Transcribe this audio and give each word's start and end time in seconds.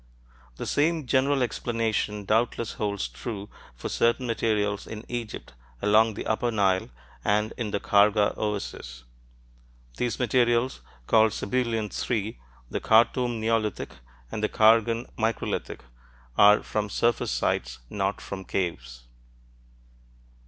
The 0.55 0.65
same 0.65 1.05
general 1.05 1.43
explanation 1.43 2.25
doubtless 2.25 2.73
holds 2.73 3.07
true 3.07 3.49
for 3.75 3.87
certain 3.87 4.25
materials 4.25 4.87
in 4.87 5.05
Egypt, 5.07 5.53
along 5.79 6.15
the 6.15 6.25
upper 6.25 6.49
Nile 6.49 6.89
and 7.23 7.53
in 7.55 7.69
the 7.69 7.79
Kharga 7.79 8.35
oasis: 8.35 9.03
these 9.97 10.17
materials, 10.17 10.81
called 11.05 11.33
Sebilian 11.33 11.91
III, 11.93 12.39
the 12.71 12.79
Khartoum 12.79 13.39
"neolithic," 13.39 13.93
and 14.31 14.41
the 14.43 14.49
Khargan 14.49 15.05
microlithic, 15.19 15.81
are 16.35 16.63
from 16.63 16.89
surface 16.89 17.29
sites, 17.29 17.77
not 17.87 18.19
from 18.21 18.43
caves. 18.43 19.03